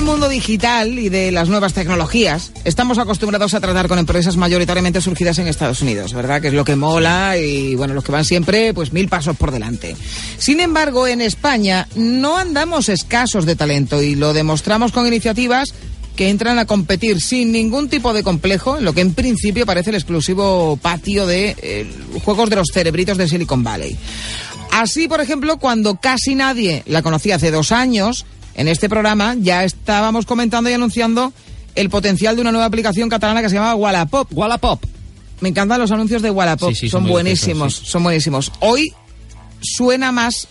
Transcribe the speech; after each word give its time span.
Del 0.00 0.08
mundo 0.08 0.30
digital 0.30 0.98
y 0.98 1.10
de 1.10 1.30
las 1.30 1.50
nuevas 1.50 1.74
tecnologías, 1.74 2.52
estamos 2.64 2.96
acostumbrados 2.96 3.52
a 3.52 3.60
tratar 3.60 3.86
con 3.86 3.98
empresas 3.98 4.38
mayoritariamente 4.38 5.02
surgidas 5.02 5.38
en 5.38 5.46
Estados 5.46 5.82
Unidos, 5.82 6.14
¿verdad? 6.14 6.40
Que 6.40 6.48
es 6.48 6.54
lo 6.54 6.64
que 6.64 6.74
mola 6.74 7.36
y, 7.36 7.74
bueno, 7.74 7.92
los 7.92 8.02
que 8.02 8.10
van 8.10 8.24
siempre, 8.24 8.72
pues 8.72 8.94
mil 8.94 9.10
pasos 9.10 9.36
por 9.36 9.50
delante. 9.50 9.94
Sin 10.38 10.60
embargo, 10.60 11.06
en 11.06 11.20
España 11.20 11.86
no 11.96 12.38
andamos 12.38 12.88
escasos 12.88 13.44
de 13.44 13.56
talento 13.56 14.00
y 14.00 14.14
lo 14.14 14.32
demostramos 14.32 14.90
con 14.90 15.06
iniciativas 15.06 15.74
que 16.16 16.30
entran 16.30 16.58
a 16.58 16.64
competir 16.64 17.20
sin 17.20 17.52
ningún 17.52 17.90
tipo 17.90 18.14
de 18.14 18.22
complejo 18.22 18.78
en 18.78 18.86
lo 18.86 18.94
que 18.94 19.02
en 19.02 19.12
principio 19.12 19.66
parece 19.66 19.90
el 19.90 19.96
exclusivo 19.96 20.78
patio 20.80 21.26
de 21.26 21.54
eh, 21.60 21.86
juegos 22.24 22.48
de 22.48 22.56
los 22.56 22.68
cerebritos 22.72 23.18
de 23.18 23.28
Silicon 23.28 23.62
Valley. 23.62 23.98
Así, 24.72 25.08
por 25.08 25.20
ejemplo, 25.20 25.58
cuando 25.58 25.96
casi 25.96 26.34
nadie 26.34 26.84
la 26.86 27.02
conocía 27.02 27.34
hace 27.34 27.50
dos 27.50 27.70
años, 27.70 28.24
en 28.54 28.68
este 28.68 28.88
programa 28.88 29.34
ya 29.38 29.64
estábamos 29.64 30.26
comentando 30.26 30.70
y 30.70 30.72
anunciando 30.72 31.32
el 31.74 31.90
potencial 31.90 32.34
de 32.36 32.42
una 32.42 32.52
nueva 32.52 32.66
aplicación 32.66 33.08
catalana 33.08 33.42
que 33.42 33.48
se 33.48 33.54
llama 33.54 33.74
Wallapop. 33.74 34.28
Wallapop. 34.32 34.84
Me 35.40 35.48
encantan 35.48 35.80
los 35.80 35.90
anuncios 35.90 36.20
de 36.22 36.30
Wallapop. 36.30 36.70
Sí, 36.70 36.76
sí, 36.76 36.88
son 36.90 37.06
buenísimos, 37.06 37.58
graciosos, 37.58 37.86
sí. 37.86 37.90
son 37.92 38.02
buenísimos. 38.02 38.52
Hoy 38.60 38.92
suena 39.62 40.12
más 40.12 40.48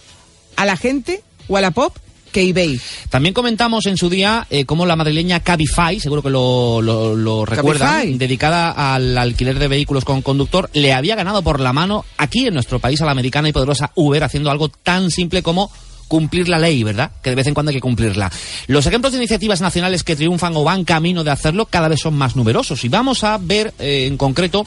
a 0.55 0.65
la 0.65 0.77
gente 0.77 1.23
Wallapop 1.47 1.95
que 2.31 2.47
eBay. 2.47 2.79
También 3.09 3.33
comentamos 3.33 3.85
en 3.87 3.97
su 3.97 4.09
día 4.09 4.45
eh, 4.49 4.65
cómo 4.65 4.85
la 4.85 4.95
madrileña 4.95 5.39
Cabify, 5.39 5.99
seguro 5.99 6.21
que 6.21 6.29
lo, 6.29 6.81
lo, 6.81 7.15
lo 7.15 7.45
recuerdan, 7.45 8.01
Cabify. 8.01 8.17
dedicada 8.17 8.93
al 8.93 9.17
alquiler 9.17 9.57
de 9.57 9.67
vehículos 9.67 10.05
con 10.05 10.21
conductor, 10.21 10.69
le 10.73 10.93
había 10.93 11.15
ganado 11.15 11.41
por 11.41 11.59
la 11.59 11.73
mano 11.73 12.05
aquí 12.17 12.45
en 12.45 12.53
nuestro 12.53 12.79
país 12.79 13.01
a 13.01 13.05
la 13.05 13.11
americana 13.11 13.49
y 13.49 13.53
poderosa 13.53 13.91
Uber 13.95 14.23
haciendo 14.23 14.51
algo 14.51 14.69
tan 14.69 15.09
simple 15.11 15.41
como 15.41 15.71
cumplir 16.09 16.49
la 16.49 16.59
ley, 16.59 16.83
¿verdad? 16.83 17.11
Que 17.21 17.29
de 17.29 17.37
vez 17.37 17.47
en 17.47 17.53
cuando 17.53 17.69
hay 17.69 17.75
que 17.75 17.81
cumplirla. 17.81 18.29
Los 18.67 18.85
ejemplos 18.85 19.13
de 19.13 19.19
iniciativas 19.19 19.61
nacionales 19.61 20.03
que 20.03 20.17
triunfan 20.17 20.53
o 20.57 20.65
van 20.65 20.83
camino 20.83 21.23
de 21.23 21.31
hacerlo 21.31 21.67
cada 21.67 21.87
vez 21.87 22.01
son 22.01 22.15
más 22.15 22.35
numerosos 22.35 22.83
y 22.83 22.89
vamos 22.89 23.23
a 23.23 23.37
ver 23.37 23.73
eh, 23.79 24.07
en 24.07 24.17
concreto 24.17 24.65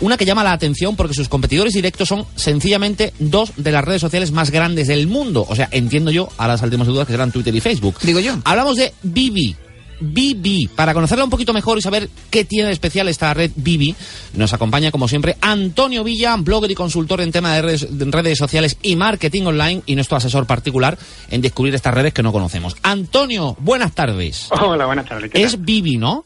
una 0.00 0.16
que 0.16 0.24
llama 0.24 0.44
la 0.44 0.52
atención 0.52 0.96
porque 0.96 1.14
sus 1.14 1.28
competidores 1.28 1.74
directos 1.74 2.08
son 2.08 2.24
sencillamente 2.36 3.12
dos 3.18 3.52
de 3.56 3.72
las 3.72 3.84
redes 3.84 4.00
sociales 4.00 4.30
más 4.30 4.50
grandes 4.50 4.86
del 4.86 5.08
mundo. 5.08 5.44
O 5.48 5.56
sea, 5.56 5.68
entiendo 5.72 6.10
yo, 6.10 6.28
ahora 6.38 6.56
saldremos 6.56 6.86
de 6.86 6.92
dudas 6.92 7.06
que 7.06 7.12
serán 7.12 7.32
Twitter 7.32 7.54
y 7.54 7.60
Facebook. 7.60 7.96
Digo 8.02 8.20
yo. 8.20 8.38
Hablamos 8.44 8.76
de 8.76 8.94
Bibi. 9.02 9.56
Bibi. 10.00 10.68
Para 10.74 10.94
conocerla 10.94 11.24
un 11.24 11.30
poquito 11.30 11.52
mejor 11.52 11.78
y 11.78 11.82
saber 11.82 12.08
qué 12.30 12.44
tiene 12.44 12.68
de 12.68 12.72
especial 12.72 13.08
esta 13.08 13.32
red 13.34 13.50
Bibi, 13.56 13.94
nos 14.34 14.52
acompaña 14.52 14.90
como 14.90 15.08
siempre 15.08 15.36
Antonio 15.40 16.04
Villa, 16.04 16.36
blogger 16.36 16.70
y 16.70 16.74
consultor 16.74 17.20
en 17.20 17.32
tema 17.32 17.54
de 17.54 17.62
redes, 17.62 17.98
de 17.98 18.10
redes 18.10 18.38
sociales 18.38 18.76
y 18.82 18.96
marketing 18.96 19.44
online 19.44 19.82
y 19.86 19.94
nuestro 19.94 20.16
asesor 20.16 20.46
particular 20.46 20.98
en 21.30 21.40
descubrir 21.40 21.74
estas 21.74 21.94
redes 21.94 22.12
que 22.12 22.22
no 22.22 22.32
conocemos. 22.32 22.76
Antonio, 22.82 23.56
buenas 23.60 23.92
tardes. 23.94 24.48
Hola, 24.50 24.86
buenas 24.86 25.06
tardes. 25.06 25.30
¿qué 25.30 25.42
Es? 25.42 25.62
Bibi, 25.62 25.96
¿no? 25.96 26.24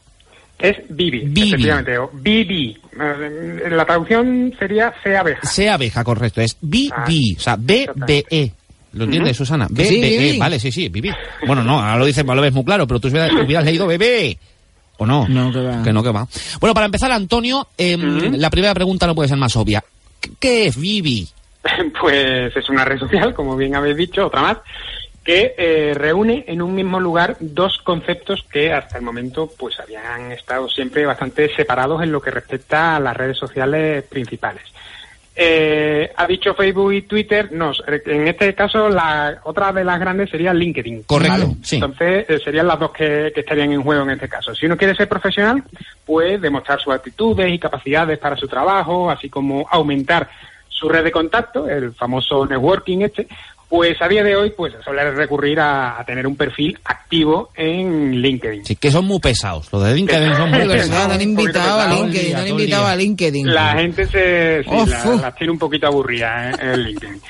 Es 0.59 0.77
Bibi, 0.89 1.25
Bibi. 1.25 1.49
efectivamente. 1.49 1.97
o 1.97 2.09
Bibi. 2.13 2.77
La 3.69 3.85
traducción 3.85 4.53
sería 4.57 4.93
C 5.03 5.17
abeja. 5.17 5.45
C 5.45 5.69
abeja, 5.69 6.03
correcto. 6.03 6.41
Es 6.41 6.55
Bibi, 6.61 7.35
o 7.37 7.39
sea, 7.39 7.57
B-B-E. 7.59 8.53
¿Lo 8.93 9.05
entiendes, 9.05 9.35
Susana? 9.37 9.67
Sí, 9.67 9.99
Bibi. 10.01 10.37
vale, 10.37 10.59
sí, 10.59 10.71
sí, 10.71 10.89
Bibi. 10.89 11.11
Bueno, 11.47 11.63
no, 11.63 11.79
ahora 11.79 11.97
lo 11.97 12.05
dices, 12.05 12.23
lo 12.25 12.41
ves 12.41 12.53
muy 12.53 12.63
claro, 12.63 12.85
pero 12.87 12.99
tú 12.99 13.07
hubieras, 13.07 13.31
hubieras 13.33 13.65
leído 13.65 13.87
bebé. 13.87 14.37
¿O 14.97 15.05
no? 15.05 15.27
No, 15.27 15.51
que 15.51 15.59
va. 15.61 15.81
Que 15.83 15.91
no, 15.91 16.03
que 16.03 16.11
va. 16.11 16.27
Bueno, 16.59 16.73
para 16.75 16.85
empezar, 16.85 17.11
Antonio, 17.11 17.67
em, 17.77 18.35
la 18.35 18.49
primera 18.51 18.73
pregunta 18.75 19.07
no 19.07 19.15
puede 19.15 19.27
ser 19.29 19.37
más 19.37 19.55
obvia. 19.55 19.83
¿Qué- 20.21 20.29
¿Qué 20.39 20.65
es 20.67 20.77
Bibi? 20.79 21.27
Pues 21.99 22.55
es 22.55 22.69
una 22.69 22.85
red 22.85 22.99
social, 22.99 23.33
como 23.33 23.55
bien 23.55 23.75
habéis 23.75 23.97
dicho, 23.97 24.27
otra 24.27 24.41
más, 24.41 24.57
que 25.23 25.55
eh, 25.57 25.93
reúne 25.95 26.43
en 26.47 26.61
un 26.61 26.75
mismo 26.75 26.99
lugar 26.99 27.37
dos 27.39 27.79
conceptos 27.83 28.45
que 28.51 28.73
hasta 28.73 28.97
el 28.97 29.03
momento 29.03 29.49
pues 29.57 29.79
habían 29.79 30.31
estado 30.33 30.67
siempre 30.69 31.05
bastante 31.05 31.49
separados 31.55 32.03
en 32.03 32.11
lo 32.11 32.21
que 32.21 32.29
respecta 32.29 32.97
a 32.97 32.99
las 32.99 33.15
redes 33.15 33.37
sociales 33.37 34.03
principales. 34.03 34.63
Eh, 35.35 36.11
ha 36.15 36.27
dicho 36.27 36.53
Facebook 36.53 36.93
y 36.93 37.01
Twitter, 37.03 37.51
no, 37.51 37.71
en 37.87 38.27
este 38.27 38.53
caso 38.53 38.87
la 38.87 39.41
otra 39.45 39.73
de 39.73 39.83
las 39.83 39.99
grandes 39.99 40.29
sería 40.29 40.53
LinkedIn. 40.53 41.03
Correcto, 41.03 41.55
sí. 41.63 41.77
Entonces 41.77 42.29
eh, 42.29 42.39
serían 42.43 42.67
las 42.67 42.79
dos 42.79 42.91
que, 42.91 43.31
que 43.33 43.39
estarían 43.39 43.71
en 43.71 43.81
juego 43.81 44.03
en 44.03 44.11
este 44.11 44.29
caso. 44.29 44.53
Si 44.53 44.67
uno 44.67 44.77
quiere 44.77 44.95
ser 44.95 45.09
profesional, 45.09 45.63
pues 46.05 46.39
demostrar 46.39 46.79
sus 46.79 46.93
actitudes 46.93 47.51
y 47.51 47.57
capacidades 47.57 48.19
para 48.19 48.37
su 48.37 48.47
trabajo, 48.47 49.09
así 49.09 49.27
como 49.27 49.65
aumentar 49.71 50.29
su 50.69 50.89
red 50.89 51.03
de 51.03 51.11
contacto, 51.11 51.67
el 51.67 51.93
famoso 51.93 52.45
networking 52.45 52.99
este, 52.99 53.27
pues 53.75 53.99
a 54.03 54.07
día 54.07 54.23
de 54.23 54.35
hoy 54.35 54.53
pues 54.55 54.71
suele 54.83 55.09
recurrir 55.13 55.59
a, 55.59 55.99
a 55.99 56.05
tener 56.05 56.27
un 56.27 56.35
perfil 56.35 56.77
activo 56.85 57.49
en 57.55 58.21
LinkedIn. 58.21 58.63
Sí, 58.63 58.75
que 58.75 58.91
son 58.91 59.05
muy 59.05 59.17
pesados. 59.19 59.67
Los 59.73 59.83
de 59.83 59.95
LinkedIn 59.95 60.35
son 60.35 60.51
muy 60.51 60.67
pesados. 60.67 61.07
no 61.07 61.13
han 61.15 61.21
invitado 61.23 61.79
a. 61.81 61.87
LinkedIn, 61.87 62.35
han 62.35 62.47
invitado 62.49 62.85
a 62.85 62.95
LinkedIn. 62.95 63.51
La 63.51 63.73
gente 63.73 64.05
se 64.05 64.61
sí, 64.63 64.69
Oh, 64.71 64.85
la- 65.19 65.31
tiene 65.33 65.53
un 65.53 65.57
poquito 65.57 65.87
aburridas 65.87 66.53
¿eh? 66.59 66.71
en 66.73 66.83
LinkedIn. 66.83 67.21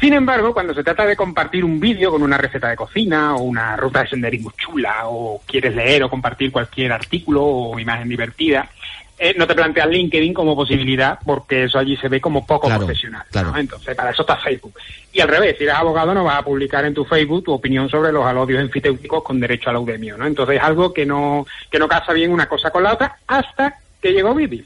Sin 0.00 0.12
embargo, 0.14 0.54
cuando 0.54 0.72
se 0.74 0.84
trata 0.84 1.04
de 1.04 1.16
compartir 1.16 1.64
un 1.64 1.80
vídeo 1.80 2.12
con 2.12 2.22
una 2.22 2.38
receta 2.38 2.68
de 2.68 2.76
cocina 2.76 3.34
o 3.34 3.42
una 3.42 3.74
ruta 3.76 4.02
de 4.02 4.10
senderismo 4.10 4.52
chula 4.56 5.08
o 5.08 5.42
quieres 5.44 5.74
leer 5.74 6.04
o 6.04 6.08
compartir 6.08 6.52
cualquier 6.52 6.92
artículo 6.92 7.44
o 7.44 7.78
imagen 7.80 8.08
divertida, 8.08 8.70
eh, 9.20 9.34
no 9.36 9.46
te 9.46 9.54
planteas 9.54 9.88
LinkedIn 9.88 10.34
como 10.34 10.56
posibilidad 10.56 11.18
porque 11.24 11.64
eso 11.64 11.78
allí 11.78 11.96
se 11.96 12.08
ve 12.08 12.20
como 12.20 12.46
poco 12.46 12.66
Claro, 12.66 12.86
profesional. 12.86 13.22
¿no? 13.26 13.30
claro. 13.30 13.56
Entonces, 13.56 13.94
para 13.94 14.10
eso 14.10 14.22
está 14.22 14.36
Facebook. 14.36 14.74
Y 15.12 15.20
al 15.20 15.28
revés, 15.28 15.56
si 15.58 15.64
eres 15.64 15.76
abogado 15.76 16.14
no 16.14 16.24
vas 16.24 16.38
a 16.38 16.44
publicar 16.44 16.84
en 16.84 16.94
tu 16.94 17.04
Facebook 17.04 17.44
tu 17.44 17.52
opinión 17.52 17.88
sobre 17.88 18.10
los 18.12 18.24
alodios 18.24 18.60
enfiteuticos 18.60 19.22
con 19.22 19.38
derecho 19.38 19.70
al 19.70 19.74
laudemio, 19.74 20.16
¿no? 20.16 20.26
Entonces 20.26 20.56
es 20.56 20.62
algo 20.62 20.92
que 20.92 21.04
no, 21.06 21.46
que 21.70 21.78
no 21.78 21.86
casa 21.86 22.12
bien 22.12 22.32
una 22.32 22.48
cosa 22.48 22.70
con 22.70 22.82
la 22.82 22.94
otra 22.94 23.18
hasta 23.26 23.78
que 24.00 24.12
llegó 24.12 24.34
Bibi 24.34 24.64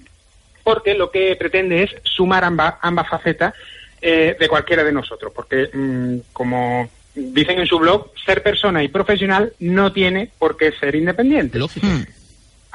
porque 0.64 0.94
lo 0.94 1.10
que 1.10 1.36
pretende 1.36 1.84
es 1.84 1.90
sumar 2.02 2.42
ambas, 2.42 2.74
ambas 2.80 3.08
facetas 3.08 3.54
eh, 4.00 4.36
de 4.38 4.48
cualquiera 4.48 4.82
de 4.82 4.92
nosotros, 4.92 5.32
porque 5.34 5.70
mm, 5.72 6.32
como 6.32 6.88
dicen 7.14 7.60
en 7.60 7.66
su 7.66 7.78
blog, 7.78 8.10
ser 8.24 8.42
persona 8.42 8.82
y 8.82 8.88
profesional 8.88 9.52
no 9.60 9.92
tiene 9.92 10.30
por 10.38 10.56
qué 10.56 10.72
ser 10.72 10.96
independiente. 10.96 11.58
Lógico. 11.58 11.86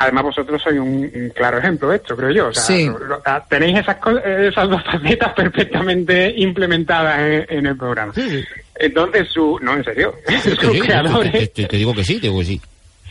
Además 0.01 0.23
vosotros 0.23 0.61
sois 0.61 0.79
un, 0.79 1.11
un 1.13 1.29
claro 1.35 1.57
ejemplo 1.57 1.89
de 1.89 1.97
esto, 1.97 2.15
creo 2.15 2.31
yo. 2.31 2.47
O 2.47 2.53
sea, 2.53 2.63
Sí. 2.63 2.85
lo- 2.87 2.99
lo- 2.99 3.21
ah, 3.25 3.43
tenéis 3.49 3.79
esas, 3.79 3.97
co- 3.97 4.17
esas 4.17 4.69
dos 4.69 4.81
facetas 4.83 5.33
perfectamente 5.33 6.33
implementadas 6.37 7.19
en, 7.19 7.45
en 7.49 7.65
el 7.65 7.75
programa. 7.77 8.13
Entonces, 8.75 9.27
su, 9.29 9.59
no, 9.61 9.73
en 9.75 9.83
serio, 9.83 10.15
Sí, 10.27 10.35
sus 10.55 10.73
sí, 10.73 10.79
creadores 10.79 11.31
te, 11.31 11.47
te- 11.47 11.65
te 11.67 11.77
digo 11.77 11.93
que 11.93 12.03
sí, 12.05 12.15
te 12.15 12.27
digo 12.27 12.39
que 12.39 12.45
sí. 12.45 12.61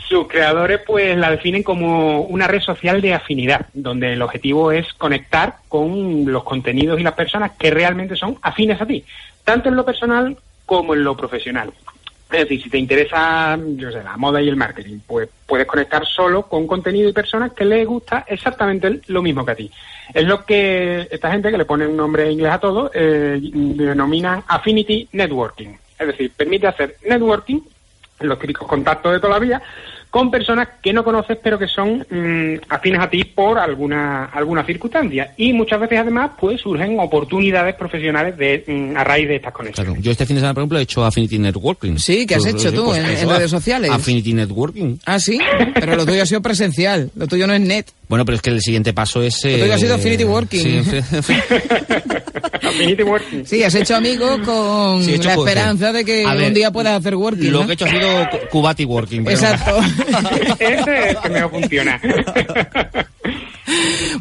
sus 0.09 0.27
creadores 0.29 0.81
pues 0.87 1.15
la 1.19 1.31
definen 1.31 1.63
como 1.63 2.23
una 2.23 2.47
red 2.47 2.61
social 2.63 3.03
de 3.03 3.13
afinidad, 3.13 3.67
donde 3.75 4.15
el 4.15 4.23
objetivo 4.23 4.73
es 4.73 4.91
conectar 4.95 5.57
con 5.69 6.25
los 6.33 6.43
contenidos 6.45 6.99
y 6.99 7.03
las 7.03 7.13
personas 7.13 7.53
que 7.59 7.71
realmente 7.71 8.17
son 8.17 8.39
afines 8.41 8.81
a 8.81 8.87
ti, 8.87 9.05
tanto 9.45 9.69
en 9.69 9.77
lo 9.77 9.85
personal 9.85 10.39
como 10.65 10.95
en 10.95 11.05
lo 11.05 11.15
profesional. 11.15 11.71
Es 12.31 12.41
decir, 12.41 12.63
si 12.63 12.69
te 12.69 12.77
interesa, 12.77 13.59
yo 13.77 13.91
sé, 13.91 14.03
la 14.03 14.19
moda 14.19 14.43
y 14.43 14.49
el 14.49 14.57
marketing, 14.57 14.99
pues 15.07 15.31
puedes 15.47 15.67
conectar 15.67 16.05
solo 16.05 16.43
con 16.43 16.67
contenido 16.67 17.09
y 17.09 17.15
personas 17.15 17.55
que 17.55 17.65
les 17.65 17.87
gusta 17.87 18.25
exactamente 18.29 19.01
lo 19.07 19.23
mismo 19.23 19.47
que 19.47 19.53
a 19.53 19.55
ti. 19.55 19.71
Es 20.13 20.25
lo 20.25 20.45
que 20.45 21.09
esta 21.11 21.31
gente, 21.31 21.51
que 21.51 21.57
le 21.57 21.65
pone 21.65 21.87
un 21.87 21.97
nombre 21.97 22.31
inglés 22.31 22.53
a 22.53 22.61
todo, 22.61 22.91
eh, 22.93 23.39
denominan 23.41 24.45
Affinity 24.47 25.09
Networking. 25.13 25.71
Es 25.99 26.07
decir, 26.07 26.31
permite 26.37 26.67
hacer 26.67 26.97
networking 27.09 27.61
los 28.21 28.39
típicos 28.39 28.69
contactos 28.69 29.13
de 29.13 29.21
toda 29.21 29.35
la 29.35 29.39
vida, 29.39 29.63
con 30.11 30.31
personas 30.31 30.69
que 30.83 30.93
no 30.93 31.05
conoces 31.05 31.39
pero 31.43 31.59
que 31.59 31.67
son 31.67 32.07
mm, 32.11 32.61
afines 32.69 33.01
a 33.01 33.11
ti 33.11 33.25
por 33.25 33.59
alguna 33.59 34.25
alguna 34.27 34.65
circunstancia 34.65 35.33
y 35.37 35.53
muchas 35.53 35.81
veces 35.81 35.99
además 35.99 36.31
pues 36.41 36.61
surgen 36.61 36.99
oportunidades 36.99 37.75
profesionales 37.75 38.37
de 38.37 38.65
mm, 38.67 38.97
a 38.97 39.05
raíz 39.05 39.29
de 39.29 39.37
estas 39.37 39.53
conexiones. 39.53 39.91
Claro. 39.93 40.03
Yo 40.03 40.11
este 40.11 40.27
fin 40.27 40.37
de 40.37 40.41
semana, 40.41 40.55
por 40.55 40.63
ejemplo, 40.63 40.79
he 40.79 40.83
hecho 40.83 41.05
Affinity 41.05 41.39
Networking. 41.39 41.97
Sí, 41.99 42.27
¿qué 42.27 42.37
has 42.37 42.43
Pues, 42.43 42.55
hecho 42.55 42.71
sí, 42.71 42.77
tú 42.77 42.85
pues 42.87 42.99
en, 42.99 43.07
en 43.07 43.29
redes 43.29 43.51
sociales? 43.51 43.91
Affinity 43.91 44.33
Networking. 44.35 44.97
Ah, 45.05 45.19
sí, 45.21 45.39
pero 45.75 45.97
lo 45.97 46.07
tuyo 46.07 46.23
ha 46.23 46.27
sido 46.27 46.41
presencial, 46.43 47.11
lo 47.15 47.27
tuyo 47.27 47.47
no 47.47 47.55
es 47.55 47.61
net. 47.61 47.87
Bueno, 48.09 48.25
pero 48.25 48.37
es 48.37 48.43
que 48.43 48.51
el 48.51 48.61
siguiente 48.63 48.93
paso 48.95 49.23
es... 49.23 49.39
Tuyo 49.41 49.73
ha 49.75 49.79
sido 49.79 49.95
Affinity 49.97 50.25
Working. 50.25 50.85
sí, 50.85 50.97
Affinity 52.63 53.03
Working. 53.03 53.47
Sí, 53.47 53.63
has 53.63 53.75
hecho 53.75 53.97
amigos 53.97 54.41
con 54.47 55.05
Sí, 55.05 55.13
he 55.13 55.15
hecho 55.17 55.29
la 55.29 55.35
esperanza 55.35 55.93
de 55.93 56.05
que 56.05 56.27
ver, 56.27 56.49
un 56.49 56.55
día 56.55 56.71
puedas 56.71 56.99
hacer 56.99 57.15
working. 57.15 57.53
Lo 57.53 57.61
¿no? 57.61 57.67
que 57.67 57.73
he 57.73 57.75
hecho 57.75 57.85
ha 57.85 57.91
sido 57.91 58.31
cu- 58.31 58.39
Cubati 58.51 58.85
Working. 58.85 59.25
pero- 59.25 59.37
Exacto. 59.37 59.79
Ese 60.59 60.75
es 60.75 60.87
el 60.87 61.17
que 61.23 61.29
mejor 61.29 61.51
funciona. 61.51 62.01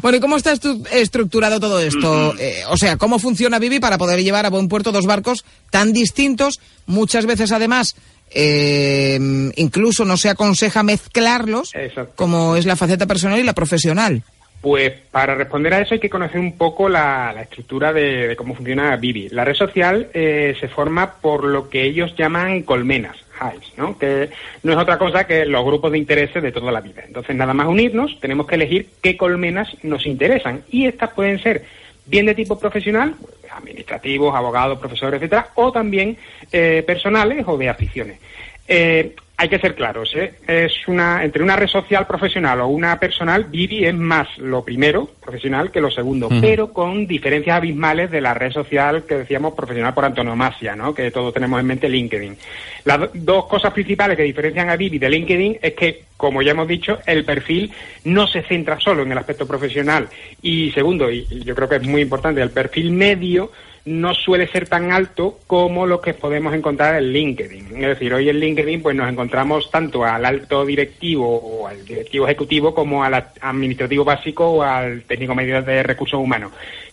Bueno, 0.02 0.18
¿y 0.18 0.20
cómo 0.20 0.36
está 0.36 0.52
estu- 0.52 0.86
estructurado 0.92 1.58
todo 1.58 1.80
esto? 1.80 2.34
Eh, 2.38 2.62
o 2.68 2.76
sea, 2.76 2.96
¿cómo 2.98 3.18
funciona 3.18 3.58
Vivi 3.58 3.80
para 3.80 3.96
poder 3.96 4.22
llevar 4.22 4.44
a 4.44 4.50
buen 4.50 4.68
puerto 4.68 4.92
dos 4.92 5.06
barcos 5.06 5.44
tan 5.70 5.92
distintos? 5.92 6.60
Muchas 6.86 7.24
veces, 7.26 7.52
además, 7.52 7.96
eh, 8.30 9.18
incluso 9.56 10.04
no 10.04 10.16
se 10.16 10.30
aconseja 10.30 10.82
mezclarlos, 10.82 11.74
Exacto. 11.74 12.12
como 12.16 12.56
es 12.56 12.66
la 12.66 12.76
faceta 12.76 13.06
personal 13.06 13.38
y 13.38 13.44
la 13.44 13.54
profesional. 13.54 14.22
Pues 14.60 14.92
para 15.12 15.36
responder 15.36 15.72
a 15.72 15.80
eso 15.80 15.94
hay 15.94 16.00
que 16.00 16.10
conocer 16.10 16.40
un 16.40 16.56
poco 16.58 16.88
la, 16.88 17.32
la 17.32 17.42
estructura 17.42 17.92
de, 17.92 18.28
de 18.28 18.36
cómo 18.36 18.56
funciona 18.56 18.96
Vivi. 18.96 19.28
La 19.28 19.44
red 19.44 19.54
social 19.54 20.08
eh, 20.12 20.56
se 20.58 20.68
forma 20.68 21.14
por 21.20 21.44
lo 21.44 21.68
que 21.68 21.84
ellos 21.84 22.16
llaman 22.16 22.62
colmenas, 22.62 23.16
hives, 23.40 23.72
¿no? 23.76 23.96
que 23.96 24.30
no 24.64 24.72
es 24.72 24.78
otra 24.78 24.98
cosa 24.98 25.28
que 25.28 25.46
los 25.46 25.64
grupos 25.64 25.92
de 25.92 25.98
intereses 25.98 26.42
de 26.42 26.50
toda 26.50 26.72
la 26.72 26.80
vida. 26.80 27.02
Entonces, 27.06 27.36
nada 27.36 27.54
más 27.54 27.68
unirnos, 27.68 28.18
tenemos 28.20 28.48
que 28.48 28.56
elegir 28.56 28.88
qué 29.00 29.16
colmenas 29.16 29.68
nos 29.84 30.06
interesan. 30.06 30.62
Y 30.70 30.86
estas 30.86 31.10
pueden 31.12 31.40
ser 31.40 31.64
bien 32.08 32.26
de 32.26 32.34
tipo 32.34 32.58
profesional, 32.58 33.14
administrativos, 33.50 34.34
abogados, 34.34 34.78
profesores, 34.78 35.18
etcétera, 35.18 35.50
o 35.54 35.70
también 35.72 36.16
eh, 36.52 36.82
personales 36.86 37.44
o 37.46 37.56
de 37.56 37.68
aficiones. 37.68 38.18
Eh, 38.66 39.14
hay 39.40 39.48
que 39.48 39.60
ser 39.60 39.76
claros, 39.76 40.12
¿eh? 40.16 40.34
es 40.48 40.72
una 40.88 41.22
entre 41.24 41.44
una 41.44 41.54
red 41.54 41.68
social 41.68 42.08
profesional 42.08 42.60
o 42.60 42.66
una 42.66 42.98
personal, 42.98 43.44
Vivi 43.44 43.84
es 43.84 43.94
más 43.94 44.26
lo 44.38 44.64
primero 44.64 45.08
profesional 45.22 45.70
que 45.70 45.80
lo 45.80 45.92
segundo, 45.92 46.28
pero 46.40 46.72
con 46.72 47.06
diferencias 47.06 47.56
abismales 47.56 48.10
de 48.10 48.20
la 48.20 48.34
red 48.34 48.50
social 48.50 49.04
que 49.04 49.14
decíamos 49.18 49.54
profesional 49.54 49.94
por 49.94 50.04
antonomasia, 50.04 50.74
¿no? 50.74 50.92
que 50.92 51.12
todos 51.12 51.32
tenemos 51.32 51.60
en 51.60 51.66
mente 51.66 51.88
LinkedIn. 51.88 52.36
Las 52.84 52.98
do- 52.98 53.10
dos 53.14 53.46
cosas 53.46 53.72
principales 53.72 54.16
que 54.16 54.24
diferencian 54.24 54.70
a 54.70 54.76
Vivi 54.76 54.98
de 54.98 55.08
LinkedIn 55.08 55.58
es 55.62 55.74
que, 55.74 56.02
como 56.16 56.42
ya 56.42 56.50
hemos 56.50 56.66
dicho, 56.66 56.98
el 57.06 57.24
perfil 57.24 57.70
no 58.06 58.26
se 58.26 58.42
centra 58.42 58.80
solo 58.80 59.02
en 59.04 59.12
el 59.12 59.18
aspecto 59.18 59.46
profesional 59.46 60.08
y 60.42 60.72
segundo, 60.72 61.08
y 61.12 61.24
yo 61.44 61.54
creo 61.54 61.68
que 61.68 61.76
es 61.76 61.82
muy 61.86 62.02
importante, 62.02 62.42
el 62.42 62.50
perfil 62.50 62.90
medio 62.90 63.52
no 63.88 64.14
suele 64.14 64.46
ser 64.48 64.68
tan 64.68 64.92
alto 64.92 65.38
como 65.46 65.86
lo 65.86 66.00
que 66.00 66.12
podemos 66.14 66.54
encontrar 66.54 66.96
en 66.96 67.12
LinkedIn. 67.12 67.76
Es 67.76 67.88
decir, 67.88 68.12
hoy 68.12 68.28
en 68.28 68.38
LinkedIn 68.38 68.82
pues 68.82 68.94
nos 68.94 69.08
encontramos 69.08 69.70
tanto 69.70 70.04
al 70.04 70.24
alto 70.24 70.64
directivo 70.66 71.36
o 71.36 71.66
al 71.66 71.84
directivo 71.84 72.26
ejecutivo 72.26 72.74
como 72.74 73.02
al 73.02 73.14
administrativo 73.40 74.04
básico 74.04 74.46
o 74.46 74.62
al 74.62 75.02
técnico 75.02 75.34
medio 75.34 75.62
de 75.62 75.82
recursos 75.82 76.20
humanos 76.20 76.52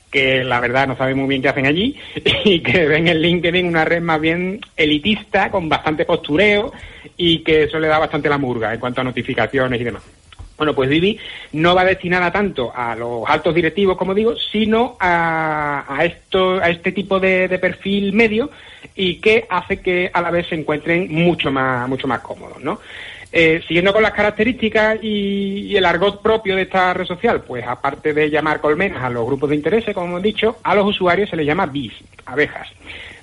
que 0.09 0.45
la 0.45 0.61
verdad 0.61 0.87
no 0.87 0.95
saben 0.95 1.17
muy 1.17 1.27
bien 1.27 1.41
qué 1.41 1.49
hacen 1.49 1.65
allí 1.65 1.99
y 2.45 2.61
que 2.61 2.87
ven 2.87 3.09
en 3.09 3.21
LinkedIn 3.21 3.67
una 3.67 3.83
red 3.83 4.01
más 4.01 4.21
bien 4.21 4.61
elitista 4.77 5.51
con 5.51 5.67
bastante 5.67 6.05
postureo 6.05 6.71
y 7.17 7.39
que 7.39 7.63
eso 7.63 7.79
le 7.79 7.87
da 7.89 7.99
bastante 7.99 8.29
la 8.29 8.37
murga 8.37 8.73
en 8.73 8.79
cuanto 8.79 9.01
a 9.01 9.03
notificaciones 9.03 9.81
y 9.81 9.83
demás. 9.83 10.03
Bueno, 10.57 10.73
pues 10.73 10.89
Vivi 10.89 11.19
no 11.51 11.75
va 11.75 11.83
destinada 11.83 12.31
tanto 12.31 12.71
a 12.73 12.95
los 12.95 13.23
altos 13.27 13.53
directivos, 13.53 13.97
como 13.97 14.13
digo, 14.13 14.35
sino 14.37 14.95
a, 14.99 15.83
a 15.87 16.05
esto, 16.05 16.59
a 16.61 16.69
este 16.69 16.91
tipo 16.93 17.19
de, 17.19 17.47
de 17.47 17.59
perfil 17.59 18.13
medio 18.13 18.49
y 18.95 19.15
que 19.15 19.45
hace 19.49 19.81
que 19.81 20.09
a 20.13 20.21
la 20.21 20.31
vez 20.31 20.47
se 20.47 20.55
encuentren 20.55 21.11
mucho 21.11 21.51
más, 21.51 21.89
mucho 21.89 22.07
más 22.07 22.21
cómodos, 22.21 22.61
¿no? 22.63 22.79
Eh, 23.37 23.61
siguiendo 23.67 23.91
con 23.91 24.01
las 24.01 24.13
características 24.13 24.99
y, 25.01 25.67
y 25.67 25.75
el 25.75 25.85
argot 25.85 26.21
propio 26.21 26.55
de 26.55 26.61
esta 26.61 26.93
red 26.93 27.05
social, 27.05 27.41
pues 27.41 27.65
aparte 27.67 28.13
de 28.13 28.29
llamar 28.29 28.61
colmenas 28.61 29.03
a 29.03 29.09
los 29.09 29.25
grupos 29.25 29.49
de 29.49 29.57
interés, 29.57 29.83
como 29.93 30.07
hemos 30.07 30.23
dicho, 30.23 30.59
a 30.63 30.73
los 30.73 30.85
usuarios 30.85 31.29
se 31.29 31.35
les 31.35 31.45
llama 31.45 31.65
bis, 31.65 31.91
abejas. 32.25 32.69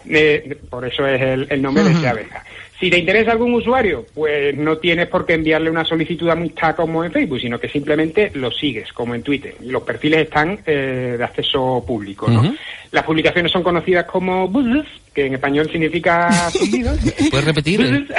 Eh, 0.06 0.58
por 0.68 0.84
eso 0.84 1.06
es 1.06 1.22
el, 1.22 1.46
el 1.48 1.62
nombre 1.62 1.84
de 1.84 1.92
ese 1.92 2.08
abeja. 2.08 2.44
Si 2.82 2.90
te 2.90 2.98
interesa 2.98 3.30
algún 3.30 3.54
usuario, 3.54 4.04
pues 4.12 4.56
no 4.56 4.76
tienes 4.78 5.06
por 5.06 5.24
qué 5.24 5.34
enviarle 5.34 5.70
una 5.70 5.84
solicitud 5.84 6.26
de 6.26 6.32
amistad 6.32 6.74
como 6.74 7.04
en 7.04 7.12
Facebook, 7.12 7.38
sino 7.40 7.60
que 7.60 7.68
simplemente 7.68 8.32
lo 8.34 8.50
sigues, 8.50 8.92
como 8.92 9.14
en 9.14 9.22
Twitter. 9.22 9.54
Y 9.62 9.66
los 9.66 9.84
perfiles 9.84 10.22
están 10.22 10.58
eh, 10.66 11.14
de 11.16 11.22
acceso 11.22 11.84
público, 11.86 12.28
¿no? 12.28 12.52
Las 12.90 13.04
publicaciones 13.04 13.52
son 13.52 13.62
conocidas 13.62 14.04
como 14.06 14.48
buzzes, 14.48 14.84
que 15.14 15.26
en 15.26 15.34
español 15.34 15.70
significa 15.70 16.28
zumbidos. 16.50 16.98
¿Puedes 17.30 17.46
repetir? 17.46 18.08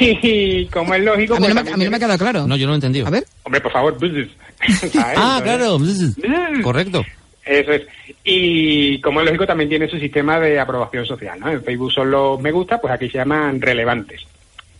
Y 0.00 0.66
como 0.66 0.94
es 0.94 1.04
lógico... 1.04 1.34
A 1.34 1.38
mí, 1.38 1.44
pues 1.44 1.54
no 1.54 1.54
me, 1.54 1.54
también 1.54 1.74
a 1.74 1.76
mí 1.76 1.84
no 1.84 1.90
me 1.90 1.96
ha 1.96 2.00
quedado 2.00 2.18
claro. 2.18 2.46
No, 2.46 2.56
yo 2.56 2.66
no 2.66 2.70
lo 2.70 2.74
he 2.74 2.76
entendido. 2.76 3.06
A 3.06 3.10
ver. 3.10 3.24
Hombre, 3.44 3.60
por 3.60 3.70
favor, 3.70 3.96
buzzes. 3.98 4.28
¿Sabes? 4.92 5.16
Ah, 5.16 5.40
claro. 5.44 5.78
Correcto. 6.62 7.04
Eso 7.46 7.72
es. 7.72 7.86
Y 8.24 9.00
como 9.00 9.20
es 9.20 9.26
lógico, 9.26 9.46
también 9.46 9.70
tiene 9.70 9.88
su 9.88 9.98
sistema 9.98 10.40
de 10.40 10.58
aprobación 10.58 11.06
social. 11.06 11.38
¿no? 11.38 11.48
En 11.48 11.62
Facebook 11.62 11.92
son 11.92 12.10
los 12.10 12.40
me 12.40 12.50
gusta, 12.50 12.80
pues 12.80 12.92
aquí 12.92 13.08
se 13.08 13.18
llaman 13.18 13.60
relevantes. 13.60 14.22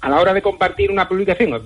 A 0.00 0.10
la 0.10 0.20
hora 0.20 0.34
de 0.34 0.42
compartir 0.42 0.90
una 0.90 1.08
publicación, 1.08 1.62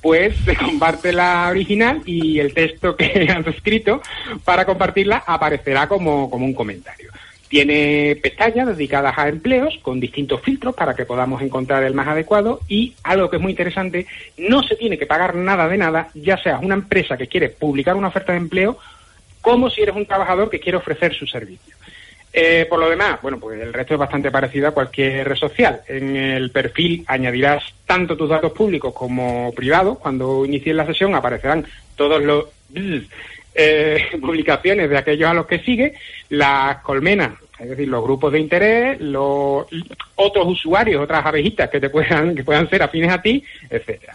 pues 0.00 0.36
se 0.44 0.56
comparte 0.56 1.12
la 1.12 1.48
original 1.50 2.02
y 2.06 2.38
el 2.38 2.54
texto 2.54 2.96
que 2.96 3.28
has 3.36 3.46
escrito 3.48 4.00
para 4.44 4.64
compartirla 4.64 5.24
aparecerá 5.26 5.88
como, 5.88 6.30
como 6.30 6.46
un 6.46 6.54
comentario. 6.54 7.10
Tiene 7.48 8.18
pestañas 8.22 8.68
dedicadas 8.68 9.18
a 9.18 9.28
empleos 9.28 9.78
con 9.82 10.00
distintos 10.00 10.40
filtros 10.40 10.74
para 10.74 10.94
que 10.94 11.04
podamos 11.04 11.42
encontrar 11.42 11.82
el 11.82 11.92
más 11.92 12.08
adecuado 12.08 12.60
y 12.66 12.94
algo 13.02 13.28
que 13.28 13.36
es 13.36 13.42
muy 13.42 13.50
interesante, 13.50 14.06
no 14.38 14.62
se 14.62 14.74
tiene 14.74 14.96
que 14.96 15.04
pagar 15.04 15.34
nada 15.34 15.68
de 15.68 15.76
nada, 15.76 16.08
ya 16.14 16.38
sea 16.38 16.58
una 16.60 16.74
empresa 16.74 17.18
que 17.18 17.26
quiere 17.26 17.50
publicar 17.50 17.94
una 17.94 18.08
oferta 18.08 18.32
de 18.32 18.38
empleo 18.38 18.78
como 19.42 19.68
si 19.68 19.82
eres 19.82 19.94
un 19.94 20.06
trabajador 20.06 20.48
que 20.48 20.60
quiere 20.60 20.78
ofrecer 20.78 21.14
su 21.14 21.26
servicio. 21.26 21.76
Eh, 22.32 22.66
por 22.70 22.80
lo 22.80 22.88
demás, 22.88 23.20
bueno, 23.20 23.38
pues 23.38 23.60
el 23.60 23.74
resto 23.74 23.92
es 23.92 24.00
bastante 24.00 24.30
parecido 24.30 24.68
a 24.68 24.70
cualquier 24.70 25.28
red 25.28 25.36
social. 25.36 25.82
En 25.86 26.16
el 26.16 26.50
perfil 26.50 27.04
añadirás 27.06 27.62
tanto 27.84 28.16
tus 28.16 28.30
datos 28.30 28.52
públicos 28.52 28.94
como 28.94 29.52
privados. 29.54 29.98
Cuando 29.98 30.46
inicies 30.46 30.74
la 30.74 30.86
sesión 30.86 31.14
aparecerán 31.14 31.66
todos 31.94 32.22
los 32.22 32.46
eh, 33.54 34.06
publicaciones 34.20 34.88
de 34.88 34.96
aquellos 34.96 35.28
a 35.28 35.34
los 35.34 35.46
que 35.46 35.58
sigue, 35.58 35.94
las 36.30 36.78
colmenas, 36.78 37.32
es 37.62 37.70
decir, 37.70 37.88
los 37.88 38.02
grupos 38.02 38.32
de 38.32 38.40
interés, 38.40 39.00
los 39.00 39.66
otros 40.16 40.46
usuarios, 40.48 41.02
otras 41.02 41.24
abejitas 41.24 41.70
que 41.70 41.80
te 41.80 41.90
puedan 41.90 42.34
que 42.34 42.42
puedan 42.42 42.68
ser 42.68 42.82
afines 42.82 43.12
a 43.12 43.22
ti, 43.22 43.42
etcétera. 43.70 44.12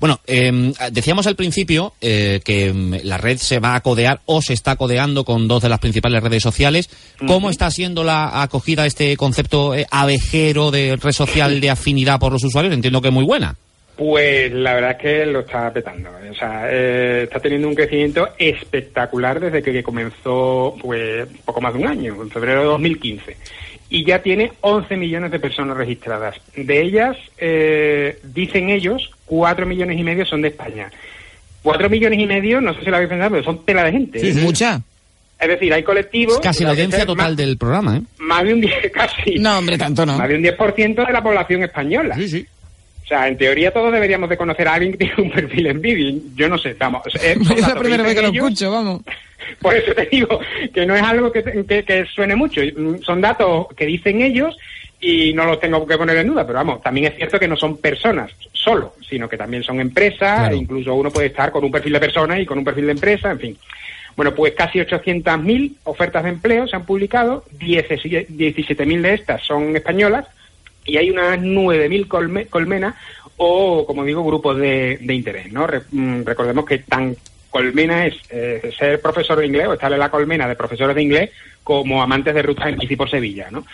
Bueno, 0.00 0.20
eh, 0.26 0.72
decíamos 0.92 1.26
al 1.26 1.34
principio 1.34 1.94
eh, 2.00 2.40
que 2.44 2.72
mm, 2.72 2.94
la 3.02 3.18
red 3.18 3.38
se 3.38 3.58
va 3.58 3.74
a 3.74 3.80
codear 3.80 4.20
o 4.26 4.40
se 4.42 4.52
está 4.52 4.76
codeando 4.76 5.24
con 5.24 5.48
dos 5.48 5.62
de 5.62 5.68
las 5.68 5.80
principales 5.80 6.22
redes 6.22 6.42
sociales. 6.42 6.88
¿Cómo 7.26 7.50
está 7.50 7.70
siendo 7.70 8.04
la 8.04 8.42
acogida 8.42 8.86
este 8.86 9.16
concepto 9.16 9.74
eh, 9.74 9.86
abejero 9.90 10.70
de 10.70 10.96
red 10.96 11.12
social 11.12 11.60
de 11.60 11.70
afinidad 11.70 12.20
por 12.20 12.32
los 12.32 12.44
usuarios? 12.44 12.74
Entiendo 12.74 13.02
que 13.02 13.10
muy 13.10 13.24
buena. 13.24 13.56
Pues 13.96 14.52
la 14.52 14.74
verdad 14.74 14.90
es 14.92 14.96
que 14.96 15.26
lo 15.26 15.40
está 15.40 15.72
petando. 15.72 16.10
¿eh? 16.20 16.30
O 16.30 16.34
sea, 16.34 16.64
eh, 16.68 17.22
está 17.24 17.38
teniendo 17.38 17.68
un 17.68 17.74
crecimiento 17.74 18.30
espectacular 18.38 19.38
desde 19.38 19.62
que 19.62 19.82
comenzó, 19.84 20.76
pues, 20.80 21.28
poco 21.44 21.60
más 21.60 21.74
de 21.74 21.80
un 21.80 21.86
año, 21.86 22.20
en 22.20 22.30
febrero 22.30 22.60
de 22.60 22.66
2015. 22.66 23.36
Y 23.90 24.04
ya 24.04 24.20
tiene 24.20 24.50
11 24.62 24.96
millones 24.96 25.30
de 25.30 25.38
personas 25.38 25.76
registradas. 25.76 26.36
De 26.56 26.82
ellas, 26.82 27.16
eh, 27.38 28.18
dicen 28.24 28.70
ellos, 28.70 29.10
4 29.26 29.64
millones 29.64 29.98
y 29.98 30.02
medio 30.02 30.26
son 30.26 30.42
de 30.42 30.48
España. 30.48 30.90
4 31.62 31.88
millones 31.88 32.18
y 32.18 32.26
medio, 32.26 32.60
no 32.60 32.74
sé 32.74 32.80
si 32.80 32.86
lo 32.86 32.96
habéis 32.96 33.10
pensado, 33.10 33.30
pero 33.30 33.44
son 33.44 33.64
tela 33.64 33.84
de 33.84 33.92
gente. 33.92 34.28
¿eh? 34.28 34.34
Mucha. 34.34 34.80
Es 35.40 35.48
decir, 35.48 35.72
hay 35.72 35.82
colectivos... 35.82 36.34
Es 36.34 36.40
casi 36.40 36.64
la 36.64 36.70
audiencia 36.70 37.06
total 37.06 37.30
más, 37.30 37.36
del 37.36 37.56
programa, 37.56 37.98
¿eh? 37.98 38.02
Más 38.18 38.44
de 38.44 38.54
un 38.54 38.60
10, 38.60 38.90
casi. 38.92 39.38
No, 39.38 39.58
hombre, 39.58 39.78
tanto 39.78 40.04
no. 40.04 40.18
Más 40.18 40.28
de 40.28 40.36
un 40.36 40.42
10% 40.42 41.06
de 41.06 41.12
la 41.12 41.22
población 41.22 41.62
española. 41.62 42.16
sí. 42.16 42.44
O 43.04 43.06
sea, 43.06 43.28
en 43.28 43.36
teoría 43.36 43.70
todos 43.70 43.92
deberíamos 43.92 44.30
de 44.30 44.36
conocer 44.36 44.66
a 44.66 44.74
alguien 44.74 44.92
que 44.92 44.98
tiene 44.98 45.14
un 45.18 45.30
perfil 45.30 45.66
en 45.66 45.80
Vivi. 45.80 46.22
Yo 46.34 46.48
no 46.48 46.56
sé, 46.56 46.74
vamos. 46.74 47.02
Es 47.22 47.60
la 47.60 47.74
primera 47.74 48.02
vez 48.02 48.14
que 48.14 48.22
lo 48.22 48.28
escucho, 48.28 48.70
vamos. 48.70 49.02
Por 49.60 49.74
eso 49.74 49.92
te 49.94 50.06
digo 50.06 50.40
que 50.72 50.86
no 50.86 50.96
es 50.96 51.02
algo 51.02 51.30
que, 51.30 51.42
que, 51.42 51.84
que 51.84 52.06
suene 52.06 52.34
mucho. 52.34 52.62
Mm, 52.62 53.02
Son 53.02 53.20
datos 53.20 53.66
que 53.76 53.84
dicen 53.84 54.22
ellos 54.22 54.56
y 55.00 55.34
no 55.34 55.44
los 55.44 55.60
tengo 55.60 55.86
que 55.86 55.98
poner 55.98 56.16
en 56.16 56.28
duda. 56.28 56.46
Pero 56.46 56.58
vamos, 56.58 56.82
también 56.82 57.12
es 57.12 57.16
cierto 57.16 57.38
que 57.38 57.46
no 57.48 57.56
son 57.56 57.76
personas 57.76 58.32
solo, 58.52 58.94
sino 59.06 59.28
que 59.28 59.36
también 59.36 59.62
son 59.62 59.80
empresas. 59.80 60.38
Claro. 60.40 60.54
e 60.54 60.58
incluso 60.58 60.94
uno 60.94 61.10
puede 61.10 61.26
estar 61.26 61.50
con 61.52 61.62
un 61.62 61.70
perfil 61.70 61.92
de 61.92 62.00
persona 62.00 62.40
y 62.40 62.46
con 62.46 62.56
un 62.56 62.64
perfil 62.64 62.86
de 62.86 62.92
empresa, 62.92 63.30
en 63.30 63.38
fin. 63.38 63.58
Bueno, 64.16 64.34
pues 64.34 64.54
casi 64.54 64.78
800.000 64.78 65.72
ofertas 65.84 66.22
de 66.22 66.30
empleo 66.30 66.66
se 66.68 66.76
han 66.76 66.86
publicado, 66.86 67.44
17.000 67.58 69.00
de 69.00 69.14
estas 69.14 69.42
son 69.42 69.76
españolas 69.76 70.26
y 70.84 70.96
hay 70.96 71.10
unas 71.10 71.38
9.000 71.38 72.08
colme 72.08 72.46
colmenas 72.46 72.94
o, 73.36 73.84
como 73.86 74.04
digo, 74.04 74.24
grupos 74.24 74.58
de, 74.58 74.98
de 75.00 75.14
interés. 75.14 75.52
¿no? 75.52 75.66
Re 75.66 75.82
mm, 75.90 76.22
recordemos 76.24 76.64
que 76.64 76.78
tan 76.78 77.16
colmena 77.50 78.06
es 78.06 78.16
eh, 78.30 78.72
ser 78.76 79.00
profesor 79.00 79.38
de 79.38 79.46
inglés 79.46 79.68
o 79.68 79.74
estar 79.74 79.92
en 79.92 79.98
la 79.98 80.10
colmena 80.10 80.48
de 80.48 80.56
profesores 80.56 80.96
de 80.96 81.02
inglés 81.02 81.30
como 81.62 82.02
amantes 82.02 82.34
de 82.34 82.42
rutas 82.42 82.68
en 82.68 82.78
bici 82.78 82.96
por 82.96 83.08
Sevilla. 83.08 83.48
¿no? 83.50 83.64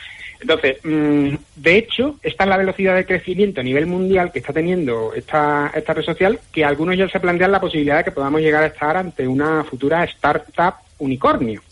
Entonces, 0.41 0.79
mmm, 0.85 1.35
de 1.57 1.77
hecho, 1.77 2.19
esta 2.23 2.45
es 2.45 2.51
la 2.51 2.57
velocidad 2.57 2.95
de 2.95 3.05
crecimiento 3.05 3.61
a 3.61 3.65
nivel 3.65 3.87
mundial 3.87 4.33
que 4.33 4.39
está 4.39 4.53
teniendo 4.53 5.13
esta, 5.15 5.71
esta 5.75 5.93
red 5.93 6.05
social, 6.05 6.41
que 6.53 6.65
algunos 6.65 6.97
ya 6.97 7.09
se 7.09 7.21
plantean 7.21 7.53
la 7.53 7.61
posibilidad 7.61 7.99
de 7.99 8.05
que 8.05 8.13
podamos 8.13 8.41
llegar 8.41 8.63
a 8.63 8.69
estar 8.69 8.97
ante 8.97 9.27
una 9.29 9.65
futura 9.65 10.05
startup 10.05 10.75
unicornio. 10.99 11.63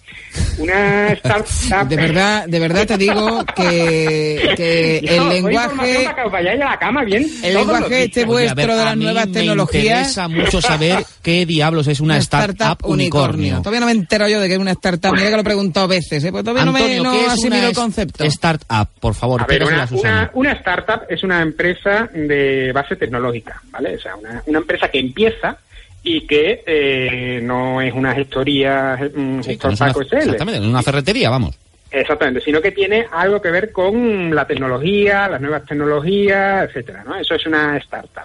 Una 0.58 1.12
startup. 1.12 1.88
De 1.88 1.96
verdad, 1.96 2.46
de 2.46 2.58
verdad 2.58 2.86
te 2.86 2.96
digo 2.96 3.44
que, 3.56 4.54
que 4.56 5.00
Yo, 5.06 5.22
el 5.22 5.28
lenguaje, 5.28 6.04
para 6.04 6.14
que 6.16 6.22
os 6.22 6.32
vayáis 6.32 6.60
a 6.60 6.64
la 6.64 6.78
cama 6.78 7.04
bien. 7.04 7.26
el 7.42 7.54
lenguaje 7.54 8.04
este 8.04 8.20
a 8.22 8.26
ver, 8.26 8.32
vuestro 8.32 8.74
de 8.76 8.82
a 8.82 8.84
las 8.86 8.96
mí 8.96 9.04
nuevas 9.04 9.26
Me 9.28 9.32
tecnologías. 9.32 9.84
interesa 9.84 10.28
mucho 10.28 10.60
saber 10.60 11.04
qué 11.22 11.46
diablos 11.46 11.86
es 11.86 12.00
una, 12.00 12.16
startup, 12.18 12.78
unicornio. 12.84 13.58
Todavía 13.58 13.80
no 13.80 13.86
me 13.86 13.92
entero 13.92 14.28
yo 14.28 14.40
de 14.40 14.48
que 14.48 14.54
es 14.54 14.60
una 14.60 14.72
startup. 14.72 15.12
Mira 15.14 15.26
que 15.30 15.34
lo 15.36 15.40
he 15.40 15.44
preguntado 15.44 15.88
veces, 15.88 16.24
¿eh? 16.24 16.32
Pues 16.32 16.42
todavía 16.44 16.62
Antonio, 16.64 17.02
no 17.04 17.12
¿qué 17.12 17.18
me 17.18 17.22
no 17.22 17.26
es 17.26 17.32
asimilo 17.32 17.56
una 17.58 17.68
el 17.68 17.74
concepto. 17.74 18.24
startup? 18.24 18.88
Por 19.00 19.14
favor, 19.14 19.42
A 19.42 19.46
ver, 19.46 19.62
una, 19.64 19.84
a 19.84 19.88
una, 19.92 20.30
una 20.34 20.52
startup 20.52 21.02
es 21.08 21.22
una 21.22 21.40
empresa 21.42 22.08
de 22.12 22.72
base 22.72 22.96
tecnológica, 22.96 23.62
¿vale? 23.70 23.94
O 23.96 24.00
sea, 24.00 24.16
una, 24.16 24.42
una 24.46 24.58
empresa 24.58 24.88
que 24.88 24.98
empieza 24.98 25.56
y 26.02 26.26
que 26.26 26.62
eh, 26.66 27.40
no 27.42 27.80
es 27.80 27.92
una 27.92 28.14
gestoría, 28.14 28.98
un 29.14 29.42
Sí, 29.42 29.50
gestor 29.50 29.72
es 29.72 29.80
una- 29.80 29.88
Paco 29.92 30.02
SL. 30.02 30.16
exactamente, 30.18 30.58
en 30.58 30.66
una 30.68 30.82
ferretería, 30.82 31.30
vamos. 31.30 31.58
Exactamente, 31.90 32.40
sino 32.42 32.60
que 32.60 32.70
tiene 32.72 33.06
algo 33.10 33.40
que 33.40 33.50
ver 33.50 33.72
con 33.72 34.34
la 34.34 34.46
tecnología, 34.46 35.26
las 35.28 35.40
nuevas 35.40 35.64
tecnologías, 35.64 36.68
etcétera, 36.68 37.02
¿no? 37.06 37.16
Eso 37.16 37.34
es 37.34 37.46
una 37.46 37.76
startup. 37.78 38.24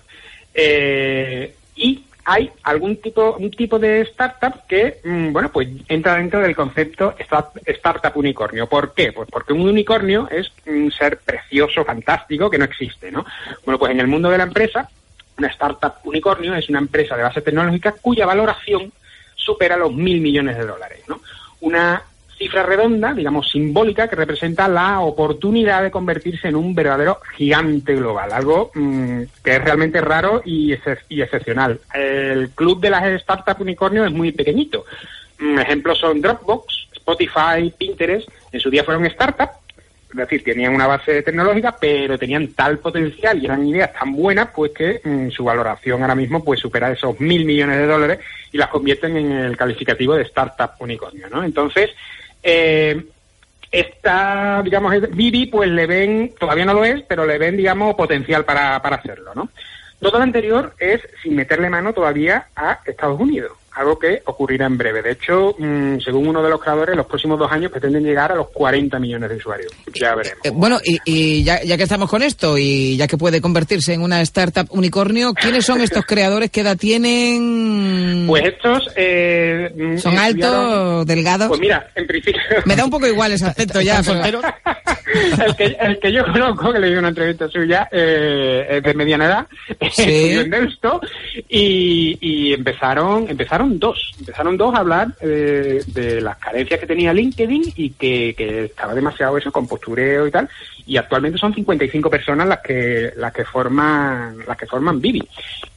Eh, 0.54 1.54
y 1.76 2.04
hay 2.26 2.50
algún 2.64 2.98
tipo, 2.98 3.36
un 3.38 3.52
tipo 3.52 3.80
de 3.80 4.02
startup 4.02 4.66
que, 4.68 5.00
mm, 5.04 5.32
bueno, 5.34 5.52
pues 5.52 5.68
entra 5.90 6.16
dentro 6.16 6.40
del 6.42 6.56
concepto 6.56 7.16
sta- 7.20 7.52
startup 7.66 8.16
unicornio. 8.16 8.68
¿Por 8.68 8.94
qué? 8.94 9.12
Pues 9.12 9.28
porque 9.32 9.52
un 9.54 9.68
unicornio 9.68 10.30
es 10.32 10.52
un 10.66 10.92
ser 10.92 11.18
precioso, 11.20 11.84
fantástico, 11.84 12.50
que 12.50 12.58
no 12.58 12.66
existe, 12.66 13.12
¿no? 13.12 13.26
Bueno, 13.66 13.78
pues 13.80 13.92
en 13.92 14.00
el 14.00 14.08
mundo 14.08 14.30
de 14.30 14.38
la 14.38 14.46
empresa, 14.46 14.90
una 15.38 15.48
startup 15.48 15.96
unicornio 16.04 16.56
es 16.56 16.70
una 16.70 16.80
empresa 16.80 17.16
de 17.16 17.24
base 17.24 17.42
tecnológica 17.42 17.94
cuya 18.02 18.26
valoración 18.26 18.92
supera 19.36 19.78
los 19.78 19.94
mil 19.94 20.22
millones 20.22 20.58
de 20.58 20.66
dólares, 20.66 21.04
¿no? 21.08 21.22
Una 21.62 22.04
cifra 22.38 22.64
redonda, 22.64 23.14
digamos 23.14 23.50
simbólica, 23.50 24.08
que 24.08 24.16
representa 24.16 24.68
la 24.68 25.00
oportunidad 25.02 25.84
de 25.84 25.92
convertirse 25.92 26.48
en 26.48 26.56
un 26.56 26.74
verdadero 26.74 27.20
gigante 27.36 27.96
global, 27.96 28.32
algo 28.34 28.72
mm, 28.74 29.22
que 29.44 29.56
es 29.56 29.64
realmente 29.64 30.02
raro 30.02 30.42
y, 30.44 30.74
y 31.10 31.22
excepcional. 31.22 31.80
El 31.94 32.50
club 32.50 32.82
de 32.82 32.90
las 32.90 33.22
startups 33.22 33.62
unicornio 33.62 34.06
es 34.06 34.12
muy 34.12 34.32
pequeñito. 34.32 34.86
Mm, 35.40 35.60
ejemplos 35.60 36.00
son 36.00 36.22
Dropbox, 36.22 36.88
Spotify, 36.94 37.74
Pinterest. 37.78 38.28
En 38.52 38.60
su 38.60 38.70
día 38.70 38.84
fueron 38.84 39.10
startups, 39.10 39.58
es 40.14 40.30
decir, 40.30 40.44
tenían 40.44 40.76
una 40.76 40.88
base 40.88 41.24
tecnológica, 41.24 41.76
pero 41.80 42.18
tenían 42.20 42.50
tal 42.50 42.78
potencial 42.78 43.42
y 43.42 43.46
eran 43.46 43.68
ideas 43.68 43.92
tan 43.94 44.14
buenas, 44.14 44.50
pues 44.56 44.72
que 44.72 45.02
mm, 45.04 45.30
su 45.32 45.44
valoración 45.44 46.02
ahora 46.02 46.16
mismo 46.16 46.44
pues 46.44 46.60
supera 46.60 46.92
esos 46.92 47.20
mil 47.20 47.46
millones 47.46 47.78
de 47.78 47.88
dólares 47.88 48.20
y 48.52 48.58
las 48.58 48.70
convierten 48.70 49.18
en 49.18 49.32
el 49.32 49.58
calificativo 49.58 50.16
de 50.16 50.24
startup 50.24 50.72
unicornio, 50.80 51.28
¿no? 51.30 51.44
Entonces, 51.44 51.90
eh, 52.44 53.04
esta, 53.72 54.62
digamos, 54.64 54.94
Vivi, 55.12 55.48
pues 55.48 55.68
le 55.70 55.88
ven, 55.88 56.34
todavía 56.40 56.66
no 56.66 56.76
lo 56.76 56.86
es, 56.86 57.02
pero 57.08 57.26
le 57.26 57.40
ven, 57.40 57.58
digamos, 57.58 57.96
potencial 57.96 58.46
para, 58.46 58.80
para 58.82 58.98
hacerlo, 58.98 59.32
¿no? 59.34 59.50
Todo 60.00 60.20
lo 60.20 60.24
anterior 60.24 60.76
es 60.78 61.02
sin 61.24 61.36
meterle 61.36 61.70
mano 61.70 61.92
todavía 61.92 62.48
a 62.56 62.82
Estados 62.86 63.20
Unidos, 63.20 63.54
algo 63.76 63.98
que 63.98 64.22
ocurrirá 64.26 64.66
en 64.66 64.78
breve. 64.78 65.02
De 65.02 65.12
hecho, 65.12 65.56
mm, 65.58 66.00
según 66.00 66.28
uno 66.28 66.44
de 66.44 66.50
los 66.50 66.62
creadores, 66.62 66.96
los 66.96 67.06
próximos 67.06 67.40
dos 67.40 67.52
años 67.52 67.72
pretenden 67.72 68.04
llegar 68.04 68.32
a 68.32 68.36
los 68.36 68.50
40 68.50 69.00
millones 69.00 69.30
de 69.30 69.36
usuarios. 69.38 69.72
Ya 70.00 70.16
veremos. 70.16 70.40
Eh, 70.44 70.52
bueno, 70.54 70.80
y, 70.84 71.00
y 71.06 71.44
ya, 71.44 71.62
ya 71.64 71.78
que 71.78 71.84
estamos 71.84 72.10
con 72.10 72.22
esto 72.24 72.58
y 72.58 72.96
ya 72.98 73.08
que 73.08 73.18
puede 73.18 73.42
convertirse 73.42 73.94
en 73.94 74.02
una 74.02 74.22
startup 74.22 74.68
unicornio, 74.72 75.34
¿quiénes 75.34 75.66
son 75.66 75.82
estos 75.82 76.06
creadores? 76.06 76.52
¿Qué 76.52 76.62
edad 76.62 76.78
tienen? 76.78 78.26
Pues 78.28 78.44
estos... 78.46 78.90
eh, 78.96 79.72
mm, 79.76 79.98
¿Son 79.98 80.18
altos, 80.18 81.06
delgados? 81.06 81.48
Pues 81.48 81.60
mira, 81.60 81.90
en 81.96 82.08
principio... 82.08 82.42
Me 82.66 82.76
da 82.76 82.86
un 82.86 82.92
poco 82.92 83.08
igual 83.08 83.32
ese 83.32 83.46
aspecto 83.46 83.82
ya. 83.82 84.00
¿Están 84.00 84.22
pero- 84.22 84.42
el, 85.46 85.56
que, 85.56 85.66
el 85.80 86.00
que 86.00 86.12
yo 86.12 86.24
conozco, 86.26 86.72
que 86.74 86.80
le 86.80 86.90
di 86.90 86.96
una 86.96 87.10
entrevista 87.10 87.48
suya, 87.50 87.88
eh, 87.92 88.66
es 88.70 88.84
de 88.84 88.94
mediana 88.94 89.26
edad, 89.26 89.48
Sí. 89.92 90.32
en 90.32 90.50
Deusto, 90.50 91.02
y, 91.50 92.18
y 92.22 92.54
empezaron 92.54 93.28
empezaron 93.30 93.63
dos, 93.80 94.14
empezaron 94.20 94.58
dos 94.58 94.74
a 94.76 94.80
hablar 94.80 95.08
eh, 95.22 95.82
de 95.88 96.22
las 96.22 96.38
carencias 96.38 96.80
que 96.80 96.88
tenía 96.88 97.14
LinkedIn 97.14 97.74
y 97.76 97.90
que, 97.92 98.34
que 98.38 98.66
estaba 98.66 98.94
demasiado 98.94 99.38
eso 99.38 99.52
con 99.52 99.68
postureo 99.68 100.28
y 100.28 100.32
tal, 100.32 100.50
y 100.86 100.98
actualmente 100.98 101.38
son 101.38 101.54
55 101.54 102.10
personas 102.10 102.48
las 102.48 102.60
que 102.60 103.12
las 103.16 103.34
que 103.34 103.46
forman 103.46 104.38
las 104.48 104.58
que 104.58 104.66
forman 104.68 105.00
Vivi. 105.02 105.22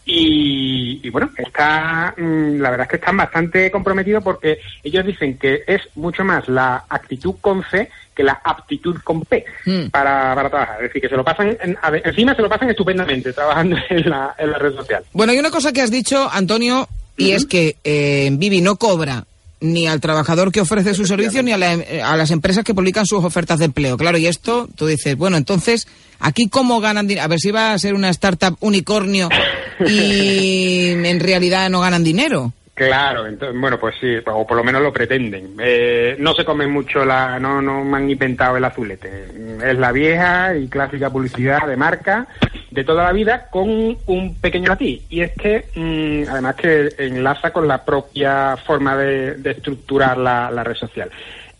Y, 0.08 1.00
y 1.02 1.10
bueno, 1.10 1.30
está, 1.36 2.14
mm, 2.16 2.60
la 2.60 2.70
verdad 2.70 2.84
es 2.86 2.90
que 2.90 2.96
están 2.96 3.16
bastante 3.16 3.70
comprometidos 3.72 4.22
porque 4.22 4.60
ellos 4.84 5.04
dicen 5.04 5.36
que 5.36 5.64
es 5.66 5.82
mucho 5.96 6.24
más 6.24 6.48
la 6.48 6.84
actitud 6.88 7.34
con 7.40 7.64
C 7.64 7.90
que 8.14 8.22
la 8.22 8.40
aptitud 8.44 8.96
con 9.02 9.22
P 9.22 9.44
Mm. 9.66 9.88
para, 9.90 10.34
para 10.34 10.48
trabajar. 10.48 10.76
Es 10.76 10.82
decir, 10.88 11.02
que 11.02 11.08
se 11.08 11.16
lo 11.16 11.24
pasan, 11.24 11.56
en- 11.60 11.76
encima 12.04 12.34
se 12.34 12.42
lo 12.42 12.48
pasan 12.48 12.70
estupendamente 12.70 13.32
trabajando 13.32 13.76
en 13.90 14.08
la, 14.08 14.34
en 14.38 14.50
la 14.52 14.58
red 14.58 14.74
social. 14.74 15.04
Bueno, 15.12 15.32
hay 15.32 15.38
una 15.38 15.50
cosa 15.50 15.72
que 15.72 15.82
has 15.82 15.90
dicho, 15.90 16.28
Antonio, 16.32 16.88
y 17.16 17.30
es 17.32 17.46
que 17.46 17.76
eh, 17.84 18.30
Vivi 18.32 18.60
no 18.60 18.76
cobra 18.76 19.26
ni 19.60 19.86
al 19.86 20.00
trabajador 20.00 20.52
que 20.52 20.60
ofrece 20.60 20.94
su 20.94 21.06
servicio 21.06 21.42
ni 21.42 21.50
a, 21.52 21.56
la- 21.58 21.74
eh, 21.74 22.02
a 22.02 22.16
las 22.16 22.30
empresas 22.30 22.62
que 22.62 22.74
publican 22.74 23.06
sus 23.06 23.24
ofertas 23.24 23.58
de 23.58 23.64
empleo. 23.64 23.96
Claro, 23.96 24.18
y 24.18 24.26
esto, 24.26 24.68
tú 24.76 24.86
dices, 24.86 25.16
bueno, 25.16 25.36
entonces, 25.38 25.86
¿aquí 26.20 26.48
cómo 26.48 26.80
ganan 26.80 27.06
dinero? 27.06 27.24
A 27.24 27.28
ver 27.28 27.40
si 27.40 27.50
va 27.50 27.72
a 27.72 27.78
ser 27.78 27.94
una 27.94 28.10
startup 28.10 28.56
unicornio 28.60 29.28
y 29.88 30.88
en 31.04 31.20
realidad 31.20 31.70
no 31.70 31.80
ganan 31.80 32.04
dinero. 32.04 32.52
Claro, 32.76 33.26
entonces, 33.26 33.58
bueno, 33.58 33.78
pues 33.80 33.94
sí, 33.98 34.18
o 34.26 34.46
por 34.46 34.54
lo 34.54 34.62
menos 34.62 34.82
lo 34.82 34.92
pretenden. 34.92 35.56
Eh, 35.58 36.14
no 36.18 36.34
se 36.34 36.44
comen 36.44 36.70
mucho 36.70 37.06
la, 37.06 37.38
no, 37.40 37.62
no 37.62 37.82
me 37.82 37.96
han 37.96 38.10
inventado 38.10 38.58
el 38.58 38.64
azulete. 38.66 39.28
Es 39.64 39.78
la 39.78 39.92
vieja 39.92 40.54
y 40.54 40.68
clásica 40.68 41.08
publicidad 41.08 41.66
de 41.66 41.74
marca 41.78 42.26
de 42.70 42.84
toda 42.84 43.04
la 43.04 43.12
vida 43.12 43.48
con 43.48 43.96
un 44.04 44.34
pequeño 44.42 44.68
matiz. 44.68 45.00
Y 45.08 45.22
es 45.22 45.32
que, 45.32 45.64
mm, 45.74 46.28
además 46.30 46.56
que 46.56 46.90
enlaza 46.98 47.50
con 47.50 47.66
la 47.66 47.82
propia 47.82 48.58
forma 48.58 48.94
de, 48.94 49.36
de 49.36 49.52
estructurar 49.52 50.18
la, 50.18 50.50
la 50.50 50.62
red 50.62 50.74
social. 50.74 51.10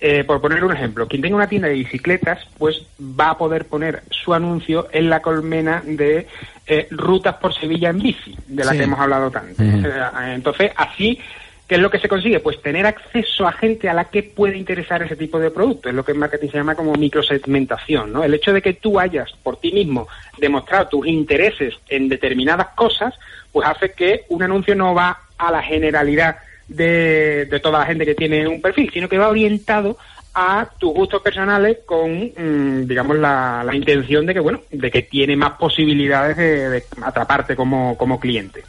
Eh, 0.08 0.22
por 0.22 0.40
poner 0.40 0.62
un 0.62 0.70
ejemplo, 0.70 1.08
quien 1.08 1.20
tenga 1.20 1.34
una 1.34 1.48
tienda 1.48 1.66
de 1.66 1.74
bicicletas, 1.74 2.38
pues 2.58 2.80
va 3.00 3.30
a 3.30 3.38
poder 3.38 3.64
poner 3.64 4.04
su 4.10 4.32
anuncio 4.32 4.86
en 4.92 5.10
la 5.10 5.20
colmena 5.20 5.82
de 5.84 6.28
eh, 6.64 6.86
rutas 6.92 7.34
por 7.38 7.52
Sevilla 7.52 7.90
en 7.90 7.98
bici, 7.98 8.36
de 8.46 8.64
la 8.64 8.70
Sí. 8.70 8.78
que 8.78 8.84
hemos 8.84 9.00
hablado 9.00 9.32
tanto. 9.32 9.60
Eh, 9.64 9.90
entonces, 10.32 10.70
así, 10.76 11.18
¿qué 11.66 11.74
es 11.74 11.80
lo 11.80 11.90
que 11.90 11.98
se 11.98 12.08
consigue? 12.08 12.38
Pues 12.38 12.62
tener 12.62 12.86
acceso 12.86 13.48
a 13.48 13.52
gente 13.52 13.88
a 13.88 13.94
la 13.94 14.04
que 14.04 14.22
puede 14.22 14.56
interesar 14.56 15.02
ese 15.02 15.16
tipo 15.16 15.40
de 15.40 15.50
producto. 15.50 15.88
Es 15.88 15.94
lo 15.96 16.04
que 16.04 16.12
en 16.12 16.18
marketing 16.20 16.50
se 16.50 16.58
llama 16.58 16.76
como 16.76 16.92
microsegmentación, 16.94 18.12
¿no? 18.12 18.22
El 18.22 18.34
hecho 18.34 18.52
de 18.52 18.62
que 18.62 18.74
tú 18.74 19.00
hayas 19.00 19.32
por 19.42 19.56
ti 19.58 19.72
mismo 19.72 20.06
demostrado 20.38 20.86
tus 20.86 21.06
intereses 21.08 21.74
en 21.88 22.08
determinadas 22.08 22.68
cosas, 22.76 23.12
pues 23.50 23.66
hace 23.66 23.90
que 23.90 24.22
un 24.28 24.40
anuncio 24.40 24.76
no 24.76 24.94
va 24.94 25.18
a 25.36 25.50
la 25.50 25.62
generalidad 25.62 26.36
de, 26.68 27.46
de 27.46 27.60
toda 27.60 27.80
la 27.80 27.86
gente 27.86 28.04
que 28.04 28.14
tiene 28.14 28.46
un 28.46 28.60
perfil, 28.60 28.90
sino 28.92 29.08
que 29.08 29.18
va 29.18 29.28
orientado 29.28 29.96
a 30.34 30.68
tus 30.78 30.92
gustos 30.92 31.22
personales 31.22 31.78
con, 31.86 32.12
mm, 32.36 32.86
digamos, 32.86 33.16
la, 33.18 33.62
la 33.64 33.74
intención 33.74 34.26
de 34.26 34.34
que, 34.34 34.40
bueno, 34.40 34.60
de 34.70 34.90
que 34.90 35.02
tiene 35.02 35.34
más 35.36 35.52
posibilidades 35.52 36.36
de, 36.36 36.68
de 36.68 36.84
atraparte 37.02 37.56
como, 37.56 37.96
como 37.96 38.20
cliente. 38.20 38.62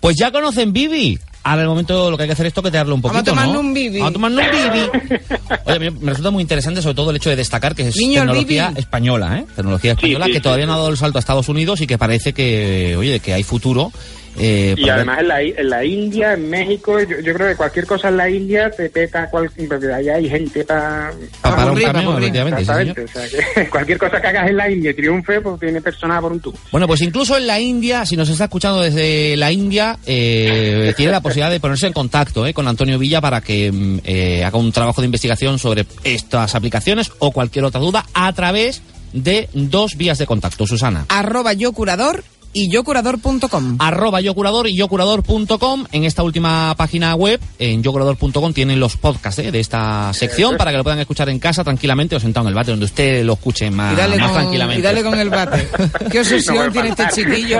Pues 0.00 0.16
ya 0.18 0.30
conocen 0.30 0.72
Vivi. 0.72 1.18
Ahora 1.42 1.62
el 1.62 1.68
momento 1.68 2.10
lo 2.10 2.16
que 2.16 2.24
hay 2.24 2.28
que 2.28 2.32
hacer 2.32 2.46
es 2.46 2.52
toquetearlo 2.52 2.94
un 2.94 3.00
Vamos 3.00 3.16
a 3.16 3.20
poquito, 3.20 3.30
tomarnos 3.30 3.54
¿no? 3.54 3.60
un 3.68 3.72
Bibi. 3.72 3.98
Vamos 4.00 4.10
a 4.10 4.12
tomarnos 4.12 4.44
un 4.44 4.72
Bibi. 4.72 5.18
Oye, 5.64 5.78
me, 5.78 5.90
me 5.92 6.10
resulta 6.10 6.30
muy 6.32 6.42
interesante 6.42 6.82
sobre 6.82 6.94
todo 6.96 7.10
el 7.10 7.16
hecho 7.16 7.30
de 7.30 7.36
destacar 7.36 7.74
que 7.74 7.88
es 7.88 7.96
Niño, 7.96 8.22
tecnología 8.22 8.68
Bibi. 8.70 8.80
española, 8.80 9.38
¿eh? 9.38 9.46
Tecnología 9.54 9.92
española 9.92 10.24
sí, 10.26 10.32
que 10.32 10.38
sí, 10.38 10.42
todavía 10.42 10.64
sí. 10.64 10.66
no 10.66 10.74
ha 10.74 10.78
dado 10.78 10.88
el 10.90 10.96
salto 10.96 11.18
a 11.18 11.20
Estados 11.20 11.48
Unidos 11.48 11.80
y 11.80 11.86
que 11.86 11.98
parece 11.98 12.32
que, 12.32 12.96
oye, 12.98 13.20
que 13.20 13.32
hay 13.32 13.44
futuro. 13.44 13.92
Eh, 14.38 14.74
Y 14.76 14.88
además 14.88 15.20
en 15.20 15.28
la, 15.28 15.42
en 15.42 15.70
la 15.70 15.84
India, 15.84 16.32
en 16.34 16.48
México, 16.48 17.00
yo, 17.00 17.20
yo 17.20 17.34
creo 17.34 17.48
que 17.48 17.56
cualquier 17.56 17.86
cosa 17.86 18.08
en 18.08 18.16
la 18.16 18.28
India 18.28 18.70
te 18.70 18.90
peta, 18.90 19.28
cual, 19.30 19.50
porque 19.68 19.92
allá 19.92 20.16
hay 20.16 20.28
gente 20.28 20.64
para... 20.64 21.12
para, 21.40 21.56
para 21.56 21.72
un 21.72 21.80
camión. 21.80 22.24
Exactamente, 22.24 23.04
o 23.04 23.08
sea 23.08 23.22
que 23.28 23.70
cualquier 23.70 23.98
cosa 23.98 24.20
que 24.20 24.26
hagas 24.26 24.48
en 24.48 24.56
la 24.56 24.70
India 24.70 24.90
y 24.90 24.94
triunfe, 24.94 25.40
pues 25.40 25.60
tiene 25.60 25.80
personas 25.80 26.20
por 26.20 26.32
un 26.32 26.40
tubo. 26.40 26.58
Bueno, 26.70 26.86
pues 26.86 27.00
incluso 27.02 27.36
en 27.36 27.46
la 27.46 27.60
India, 27.60 28.04
si 28.04 28.16
nos 28.16 28.28
está 28.28 28.44
escuchando 28.44 28.80
desde 28.82 29.36
la 29.36 29.52
India, 29.52 29.98
eh, 30.06 30.94
tiene 30.96 31.12
la 31.12 31.20
posibilidad 31.20 31.50
de 31.50 31.60
ponerse 31.60 31.86
en 31.86 31.92
contacto 31.92 32.46
eh, 32.46 32.54
con 32.54 32.68
Antonio 32.68 32.98
Villa 32.98 33.20
para 33.20 33.40
que 33.40 33.70
mm, 33.72 33.98
eh, 34.04 34.44
haga 34.44 34.58
un 34.58 34.72
trabajo 34.72 35.00
de 35.00 35.06
investigación 35.06 35.58
sobre 35.58 35.86
estas 36.04 36.54
aplicaciones 36.54 37.10
o 37.18 37.30
cualquier 37.30 37.64
otra 37.64 37.80
duda 37.80 38.04
a 38.14 38.32
través 38.32 38.82
de 39.12 39.48
dos 39.52 39.96
vías 39.96 40.18
de 40.18 40.26
contacto, 40.26 40.66
Susana. 40.66 41.06
Arroba 41.08 41.52
yo 41.52 41.72
curador 41.72 42.24
y 42.56 42.70
yocurador.com. 42.70 43.76
Arroba 43.78 44.20
yocurador 44.22 44.66
y 44.66 44.74
yocurador.com. 44.76 45.84
En 45.92 46.04
esta 46.04 46.22
última 46.22 46.74
página 46.74 47.14
web, 47.14 47.38
en 47.58 47.82
yocurador.com, 47.82 48.52
tienen 48.54 48.80
los 48.80 48.96
podcasts 48.96 49.40
¿eh? 49.40 49.52
de 49.52 49.60
esta 49.60 50.10
sección 50.14 50.56
para 50.56 50.70
que 50.70 50.78
lo 50.78 50.82
puedan 50.82 50.98
escuchar 51.00 51.28
en 51.28 51.38
casa 51.38 51.62
tranquilamente 51.62 52.16
o 52.16 52.20
sentado 52.20 52.46
en 52.46 52.48
el 52.48 52.54
bate, 52.54 52.70
donde 52.70 52.86
usted 52.86 53.24
lo 53.24 53.34
escuche 53.34 53.70
más, 53.70 53.92
Y 53.92 53.96
dale, 53.96 54.16
más 54.16 54.30
con, 54.30 54.40
tranquilamente. 54.40 54.80
y 54.80 54.82
dale 54.82 55.02
con 55.02 55.18
el 55.18 55.28
bate. 55.28 55.68
¿Qué 56.10 56.20
obsesión 56.20 56.56
No 56.66 56.72
tiene 56.72 56.88
este 56.88 57.04
chiquillo? 57.14 57.58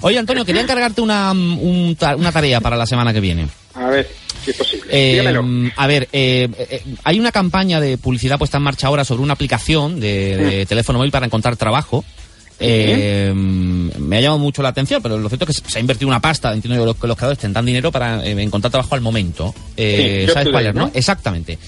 Oye, 0.00 0.18
Antonio, 0.18 0.44
quería 0.46 0.62
encargarte 0.62 1.02
una, 1.02 1.32
un 1.32 1.96
una 2.16 2.32
tarea 2.32 2.60
para 2.62 2.76
la 2.76 2.86
semana 2.86 3.12
que 3.12 3.20
viene. 3.20 3.48
A 3.74 3.88
ver, 3.90 4.08
si 4.44 4.50
es 4.52 4.56
posible. 4.56 4.86
Eh, 4.90 5.70
a 5.76 5.86
ver, 5.86 6.08
eh, 6.12 6.48
eh, 6.70 6.82
hay 7.04 7.20
una 7.20 7.32
campaña 7.32 7.80
de 7.80 7.98
publicidad 7.98 8.38
puesta 8.38 8.56
en 8.58 8.62
marcha 8.62 8.86
ahora 8.86 9.04
sobre 9.04 9.22
una 9.22 9.34
aplicación 9.34 10.00
de, 10.00 10.36
Mm. 10.38 10.48
de 10.48 10.66
teléfono 10.66 10.98
móvil 10.98 11.10
para 11.12 11.26
encontrar 11.26 11.56
trabajo. 11.56 12.04
Eh, 12.60 13.32
me 13.34 14.16
ha 14.16 14.20
llamado 14.20 14.38
mucho 14.38 14.62
la 14.62 14.68
atención, 14.70 15.02
pero 15.02 15.18
lo 15.18 15.28
cierto 15.28 15.46
es 15.50 15.60
que 15.60 15.70
se 15.70 15.78
ha 15.78 15.80
invertido 15.80 16.08
una 16.08 16.20
pasta, 16.20 16.52
entiendo 16.52 16.84
yo, 16.84 16.94
que 16.94 17.06
los 17.06 17.16
creadores 17.16 17.38
tendrán 17.38 17.64
dinero 17.66 17.90
para 17.90 18.24
eh, 18.24 18.30
encontrar 18.40 18.70
trabajo 18.70 18.94
al 18.94 19.00
momento. 19.00 19.54
Eh, 19.76 20.24
Sí, 20.26 20.32
¿Sabes 20.32 20.48
cuál 20.50 20.66
es. 20.66 20.74
Exactamente. 20.94 21.58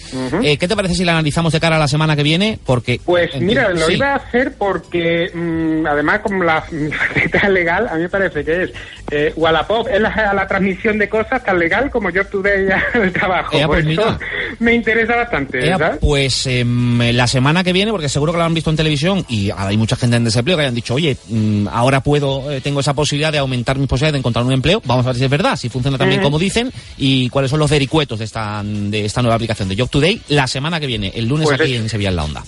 Eh, 0.43 0.57
¿Qué 0.57 0.69
te 0.69 0.76
parece 0.76 0.95
si 0.95 1.05
la 1.05 1.12
analizamos 1.12 1.52
de 1.52 1.61
cara 1.61 1.76
a 1.76 1.78
la 1.78 1.88
semana 1.88 2.16
que 2.16 2.23
viene? 2.23 2.59
Porque 2.64 3.00
Pues 3.05 3.31
mira, 3.40 3.71
lo 3.71 3.87
sí. 3.87 3.95
iba 3.95 4.12
a 4.12 4.16
hacer 4.16 4.55
porque, 4.57 5.31
mm, 5.35 5.87
además, 5.87 6.21
como 6.21 6.45
la 6.45 6.62
faceta 7.12 7.49
legal, 7.49 7.88
a 7.88 7.95
mí 7.95 8.02
me 8.02 8.09
parece 8.09 8.45
que 8.45 8.73
es 9.11 9.33
Wallapop 9.37 9.88
es 9.88 10.00
la, 10.00 10.33
la 10.35 10.47
transmisión 10.47 10.99
de 10.99 11.09
cosas 11.09 11.43
tan 11.45 11.59
legal 11.59 11.90
como 11.90 12.11
Job 12.11 12.28
Today 12.31 12.69
el 12.95 13.12
trabajo. 13.12 13.52
Por 13.59 13.66
pues 13.66 13.87
eso 13.87 14.19
me 14.59 14.75
interesa 14.75 15.16
bastante, 15.16 15.69
¿sabes? 15.76 15.99
pues 16.00 16.47
em, 16.47 16.99
la 17.12 17.26
semana 17.26 17.62
que 17.64 17.73
viene, 17.73 17.90
porque 17.90 18.09
seguro 18.09 18.33
que 18.33 18.38
lo 18.38 18.45
han 18.45 18.55
visto 18.55 18.71
en 18.71 18.76
televisión 18.76 19.25
y 19.28 19.50
hay 19.57 19.76
mucha 19.76 19.97
gente 19.97 20.16
en 20.16 20.25
desempleo 20.25 20.57
que 20.57 20.62
hayan 20.64 20.75
dicho, 20.76 20.95
oye, 20.95 21.16
mm, 21.28 21.66
ahora 21.68 22.00
puedo, 22.00 22.50
eh, 22.52 22.61
tengo 22.61 22.80
esa 22.80 22.95
posibilidad 22.95 23.33
de 23.33 23.38
aumentar 23.38 23.78
mis 23.78 23.88
posibilidades 23.88 24.12
de 24.12 24.18
encontrar 24.21 24.45
un 24.45 24.52
empleo. 24.52 24.80
Vamos 24.85 25.04
a 25.04 25.09
ver 25.09 25.16
si 25.16 25.25
es 25.25 25.30
verdad, 25.30 25.56
si 25.56 25.68
funciona 25.68 25.99
también 25.99 26.23
como 26.23 26.38
dicen 26.38 26.73
y 26.97 27.28
cuáles 27.28 27.50
son 27.50 27.59
los 27.59 27.71
vericuetos 27.71 28.18
de 28.21 28.25
esta, 28.25 28.62
de 28.64 29.04
esta 29.04 29.23
nueva 29.23 29.35
aplicación 29.35 29.68
de 29.68 29.76
Job 29.76 29.90
Today 29.90 30.23
la 30.28 30.47
semana 30.47 30.78
que 30.78 30.87
viene, 30.87 31.12
el 31.14 31.26
lunes 31.26 31.47
Pues 31.47 31.61
aquí 31.61 31.75
en 31.75 31.88
Sevilla 31.88 32.11
en 32.11 32.16
la 32.16 32.25
Onda. 32.25 32.45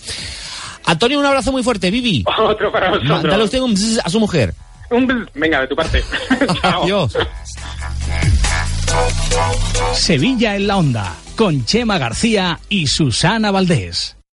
Antonio, 0.85 1.19
un 1.19 1.27
abrazo 1.27 1.53
muy 1.53 1.63
fuerte, 1.63 1.91
Vivi. 1.91 2.25
Otro 2.39 2.73
para 2.73 2.91
vosotros. 2.91 3.23
Dale 3.25 3.45
usted 3.45 3.61
un 3.61 3.75
bzz 3.75 4.01
a 4.05 4.09
su 4.09 4.21
mujer. 4.21 4.55
Un 4.91 5.07
bzz. 5.07 5.29
Venga, 5.35 5.61
de 5.61 5.67
tu 5.67 5.77
parte. 5.77 6.03
Adiós. 6.63 7.17
Sevilla 9.93 10.57
en 10.57 10.67
la 10.67 10.79
onda, 10.79 11.15
con 11.37 11.65
Chema 11.65 11.99
García 11.99 12.59
y 12.69 12.87
Susana 12.87 13.51
Valdés. 13.51 14.18